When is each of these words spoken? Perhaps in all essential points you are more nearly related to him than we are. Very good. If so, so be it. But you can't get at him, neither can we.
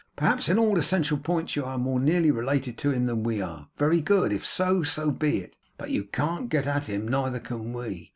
Perhaps 0.15 0.49
in 0.49 0.57
all 0.57 0.79
essential 0.79 1.15
points 1.19 1.55
you 1.55 1.63
are 1.63 1.77
more 1.77 1.99
nearly 1.99 2.31
related 2.31 2.75
to 2.79 2.89
him 2.91 3.05
than 3.05 3.21
we 3.21 3.39
are. 3.39 3.67
Very 3.77 4.01
good. 4.01 4.33
If 4.33 4.43
so, 4.47 4.81
so 4.81 5.11
be 5.11 5.37
it. 5.43 5.55
But 5.77 5.91
you 5.91 6.05
can't 6.05 6.49
get 6.49 6.65
at 6.65 6.85
him, 6.89 7.07
neither 7.07 7.39
can 7.39 7.71
we. 7.71 8.09